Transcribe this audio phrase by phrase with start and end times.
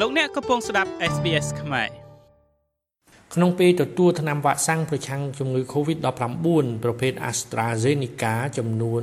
[0.00, 2.03] លោកអ្នកកំពុងស្ដាប់ SBS ខ្មែរ
[3.36, 6.46] ក្នុងពេលទទួលថ្នាំវ៉ាក់សាំងប្រឆាំងជំងឺ Covid-19
[6.84, 9.02] ប្រភេទ AstraZeneca ចំនួន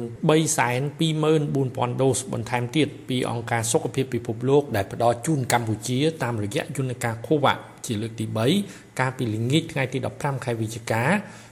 [0.99, 8.25] 324,000ដូសបន្ថែមទៀតពីអង្គការសុខភាពពិភពលោកដែលផ្ដល់ជូនកម្ពុជាតាមរយៈយន្តការ COVAX ជាលើកទី
[8.63, 11.03] 3កាលពីល្ងាចថ្ងៃទី15ខែវិច្ឆិកា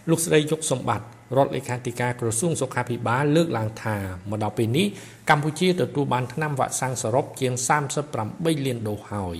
[0.10, 1.06] លោកស្រីយុកសម្បត្តិ
[1.38, 3.98] រដ្ឋលេខាធិការក្រសួងសុខាភិបាលលើកឡើងថា
[4.30, 4.88] មកដល់ពេលនេះ
[5.30, 7.54] កម្ពុជាទទួលបានថ្នាំវ៉ាក់សាំងសរុបជាង
[8.10, 9.38] 38លានដូសហើយ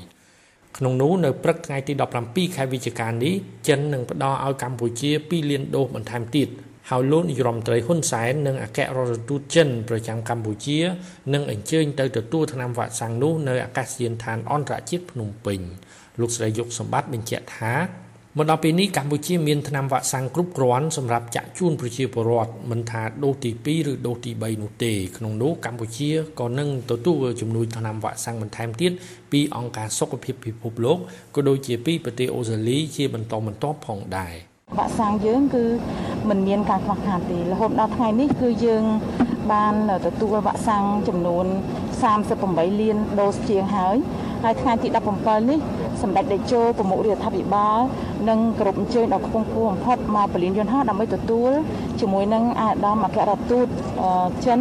[0.78, 1.94] ក្នុងនោះនៅព្រឹកថ្ងៃទី
[2.26, 3.34] 17ខែវិច្ឆិកានេះ
[3.68, 6.48] ចិននឹងផ្ដល់ឲ្យកម្ពុជា2លានដូសបន្ថែមទៀត
[6.90, 10.80] ហើយលោកនាយរដ្ឋមន្ត្រីហ៊ុនសែននិងអគ្គរដ្ឋទូតចិនប្រចាំកម្ពុជា
[11.34, 15.60] នឹងអញ្ជើញទៅទទួលថ្នាំវ៉ាក់សាំងនោះនៅអាកាសយានដ្ឋានអន្តរជាតិភ្នំពេញ
[16.20, 17.74] លោកស្រីយុកសម្បត្តិបញ្ជាក់ថា
[18.38, 28.92] មកដល់ពេលនេះកម្ពុជាមានថ្នាំវ៉ាក់សាំងគ្រប់គ្រាន់សម្រាប់ចាក់ជូនប្រជាពលរដ្ឋមិនថាដូសទី2ឬដូសទី3នោះទេក្នុងនោះកម្ពុជាក៏នឹងទទួលជំនួយថ្នាំវ៉ាក់សាំងបន្ថែមទៀត
[29.32, 30.98] ពីអង្គការសុខភាពពិភពលោក
[31.36, 34.34] ក៏ដូចជាពីប្រទេសអូស្ត្រាលីជាបន្តបន្ទាប់ផងដែរ
[34.78, 35.66] វ៉ាក់សាំងយើងគឺ
[36.30, 38.84] មិនមានការខ្វះខាតទេរហូតដល់ថ្ងៃនេះគឺយើង
[39.52, 39.74] បាន
[40.06, 41.46] ទទួលវ៉ាក់សាំងចំនួន
[42.14, 43.98] 38លានដូសជាងហើយ
[44.44, 44.88] ហើយថ្ងៃទី
[45.20, 45.60] 17នេះ
[46.02, 47.80] សម្ដេចតេជោប្រមុខរដ្ឋាភិបាល
[48.30, 51.52] និងគ្រប់អញ្ជើញដល់ខ្ពង់ខ្ពស់បំផុតមកពលានយន្តហោះដើម្បីទទួល
[52.00, 53.68] ជាមួយនឹងអាដាមអគ្គរដ្ឋទូត
[54.46, 54.60] ចិន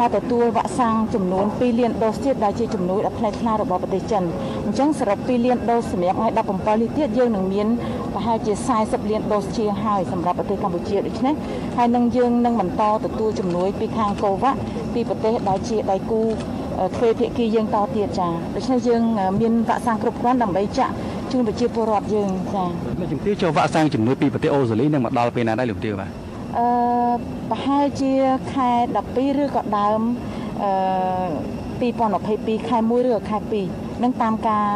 [0.00, 4.22] មកទទួលវ៉ាក់សាំងចំនួន2លានដូសទៀតដែលជាជំនួយដ៏ផ្លែខ្លារបស់ប្រទេសចិន
[4.64, 7.68] អញ្ចឹងសរុប2លានដូសសម្រាប់ថ្ងៃ17នេះទៀតយើងនឹងមាន
[8.14, 11.34] ប្រហែលជា40លានដូសជាងហើយសម្រាប់ប្រទេសកម្ពុជាដូច្នេះ
[11.76, 14.52] ហើយនឹងយើងនឹងបន្តទទួលជំនួយពីខាងកូវ៉ា
[14.94, 16.22] ពីប្រទេសដែលជាដៃគូ
[16.96, 19.02] ទ្វេភាគីយើងតទៀតចាដូច្នេះយើង
[19.40, 20.92] មានវ៉ាក់សាំងគ្រប់គ្រាន់ដើម្បីចាក់
[21.32, 22.64] ជូនប្រជាពលរដ្ឋយើងចា
[23.00, 26.10] លោកជំទាវចូលវ៉ាក់សាំងជំនួយពីប្រទេសអូស្ត្រាលីនឹងមកដល់ពេលណាដែរលោកជំទាវបាទ
[26.58, 26.66] អឺ
[27.50, 28.12] ប្រហែលជា
[28.52, 28.70] ខែ
[29.06, 30.00] 12ឬក៏ដើម
[30.62, 30.70] អឺ
[31.80, 33.38] 2022ខែ1ឬខែ
[33.70, 34.66] 2នឹងតាមការ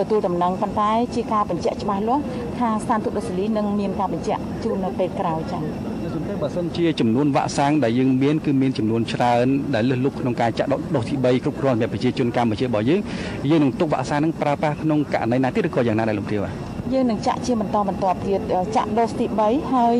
[0.00, 2.22] ទទួលដំណឹងប៉ុន្តែជាការបញ្ជាក់ច្បាស់លាស់
[2.60, 5.95] ខាងស្ថានទូតអូស្ត្រាលីនឹងមានការបញ្ជាក់ជូននៅពេលក្រោយចា៎ជំ
[6.28, 13.00] ទាវបើសិនជាចំនួនវ៉ាក់សាំងដែលយើងមានគឺមានចំនួនច្រើនដែលលើសលប់ក្នុងការចាក់ដុសទី3គ្រប់គ្រាន់សម្រាប់ប្រជាជនកម្ពុជារបស់យើង
[13.50, 16.42] យើងនឹងទុកវ៉ាក់សាំងនឹងប្រើប្រាស់ក្នុងករណីណាទៀតឬក៏យ៉ាងណាដែរលោកទាវ
[16.92, 18.40] យើងនឹងចាក់ជាបន្តបន្ទាប់ទៀត
[18.76, 19.96] ចាក់ដុសទី3ហើយ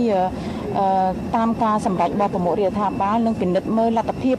[1.37, 4.37] តាមការសម្រេចរបស់ប្រមុខរដ្ឋាភិបាលនឹងពិនិត្យមើលលទ្ធភាព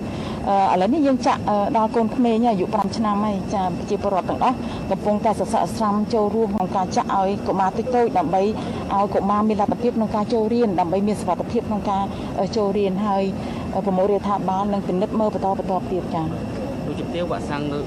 [0.47, 1.41] ឥឡូវនេះយើងចាក់
[1.78, 4.56] ដល់កូនក្មេងអាយុ5ឆ្នាំហើយចាប្រជាពលរដ្ឋទាំងអស់
[4.91, 12.03] កំពុងតែសរសើរស្រាំចូលរួមក្នុងការចាក់ឲ្យកុមារតិចតូចដើម្បីឲ្យកុមារមានលទ្ធភាពក្នុងការចូលរៀនដើម្បីមានសុវត្ថិភាពក្នុងការ
[12.56, 13.24] ចូលរៀនហើយ
[13.85, 16.47] ប្រមុខរដ្ឋាភិបាលនឹងពិនិត្យមើលបន្តបន្តទៀតចាលោក
[17.00, 17.80] ជំទាវវ៉ាក់សាំងនៅ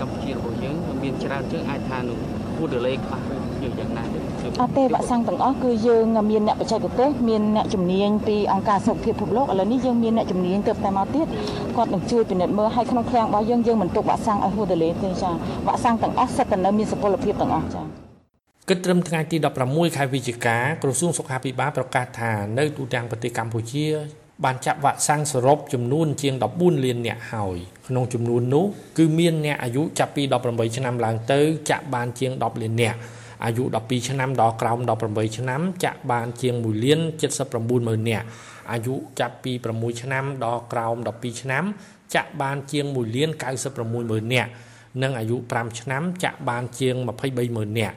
[0.00, 2.18] កម្ពុជារបស់យើងមានច្រើនជាងអាចថានឹង
[2.56, 3.20] គួរ delay ខ្លះ
[3.62, 4.18] យើងយ៉ាងណាទេ
[4.62, 11.26] អត់ទេវ៉ាក់សាំងទាំងអស់គឺយើងមានអ្នកបច្ចេកទេសមានអ្នកជំនាញពីអង្គការសុខភាពពិភពលោកឥឡូវនេះយើងមានអ្នកជំនាញទៅតែមកទៀត
[11.76, 15.30] គាត់នឹងជួយពិនិត្យមើលឲ្យក្នុងឃ្លាំងរបស់យើងយើងមិនទុកវ៉ាក់សាំងឲ្យហួសទលេទេចា
[15.66, 17.82] វ៉ាក់សាំងទាំងអស់សិតតែនៅមានសុពលភាពទាំងអស់ចា
[18.68, 19.36] គិតត្រឹមថ្ងៃទី
[19.68, 23.86] 16ខែវិច្ឆិកាក្រសួងសុខាភិបាលប្រកាសថានៅទូទាំងប្រទេសកម្ពុជា
[24.44, 27.56] បានចាក់វ៉ាក់សាំងសរុបចំនួនជាង14លាននាក់ហើយ
[27.88, 28.66] ក្នុងចំនួននោះ
[28.98, 31.40] គឺមានអ្នកអាយុចាប់ពី18ឆ្នាំឡើងទៅ
[31.70, 32.98] ចាក់បានជាង10លាននាក់
[33.44, 34.78] អាយុ12ឆ្នាំដល់ក្រោម
[35.08, 37.00] 18ឆ្នាំចាក់បានជាង1លាន
[37.38, 38.26] 79ម៉ឺននាក់
[38.72, 41.64] អាយុចាប់ពី6ឆ្នាំដល់ក្រោម12ឆ្នាំ
[42.14, 43.30] ចាក់បានជាង1លាន
[43.62, 44.50] 96ម៉ឺននាក់
[45.02, 47.96] និងអាយុ5ឆ្នាំចាក់បានជាង23ម៉ឺននាក់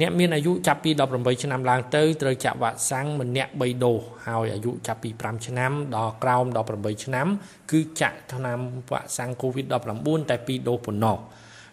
[0.00, 6.44] អ្នកមានអាយុចាប់ពី18ឆ្នាំឡើងទៅត្រូវចាក់វ៉ាក់សាំងម្នាក់3ដូសហើយអាយុចាប់ពី5ឆ្នាំដល់ក្រោម
[6.74, 7.26] 18ឆ្នាំ
[7.70, 8.58] គឺចាក់ថ្នាំ
[8.90, 11.16] វ៉ាក់សាំង COVID-19 តែ2ដូសប៉ុណ្ណោះ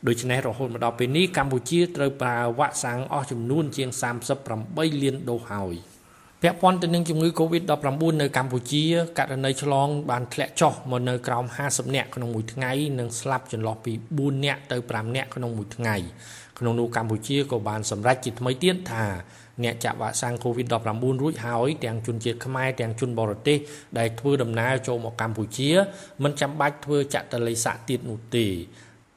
[0.07, 3.89] ដូច្នេះរហូតមកដល់ពេលនេះកម្ពុជាត្រូវប្រើវ៉ាក់សាំងអស់ចំនួនជាង
[4.45, 5.75] 38លានដូសហើយ
[6.41, 8.83] ពាក់ព័ន្ធទៅនឹងជំងឺ Covid-19 នៅកម្ពុជា
[9.17, 15.95] ករណីឆ្លងបានធ្លាក់ចុះមកនៅក្រោម50នាក់ក្នុងមួយថ្ងៃនិងស្លាប់ចន្លោះពី4នាក់ទៅ5នាក់ក្នុងមួយថ្ងៃ
[16.59, 19.05] ក្នុងនោះកម្ពុជាក៏បានសម្រេចជាថ្មីទៀតថា
[19.63, 23.57] អ្នកចាក់វ៉ាក់សាំង COVID-19 រួចហើយទាំងជនជាតិខ្មែរទាំងជនបរទេស
[23.97, 25.69] ដែលធ្វើដំណើរចូលមកកម្ពុជា
[26.23, 28.47] មិនចាំបាច់ធ្វើចាក់តល័យសាក់ទៀតនោះទេ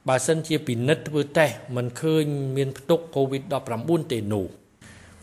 [0.09, 2.25] បើសិនជាពិនិត្យធ្វើតេស្តមិនឃើញ
[2.57, 4.47] មានផ្ទុក COVID-19 ទេនោះ